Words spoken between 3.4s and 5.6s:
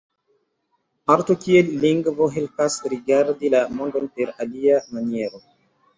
la mondon per alia maniero.